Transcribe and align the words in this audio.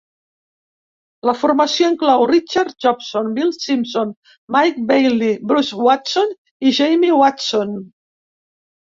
La 1.29 1.33
formació 1.39 1.89
inclou 1.91 2.23
Richard 2.31 2.71
Jobson, 2.85 3.29
Bill 3.35 3.51
Simpson, 3.57 4.13
Mike 4.55 4.85
Baillie, 4.91 5.35
Bruce 5.51 5.83
Watson 5.89 6.33
i 6.69 6.73
Jamie 6.79 7.19
Watson. 7.21 7.77